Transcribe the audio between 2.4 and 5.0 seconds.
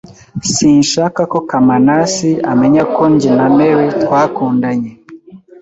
amenya ko njye na Mary twakundanye.